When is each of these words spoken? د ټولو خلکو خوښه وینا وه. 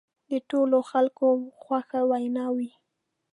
د 0.31 0.33
ټولو 0.49 0.77
خلکو 0.91 1.27
خوښه 1.61 2.01
وینا 2.09 2.45
وه. 2.55 2.69